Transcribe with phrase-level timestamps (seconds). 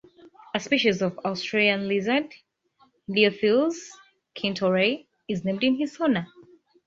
[0.55, 2.27] A species of Australian lizard,
[3.07, 3.89] "Liopholis
[4.35, 6.25] kintorei", is named in his honour.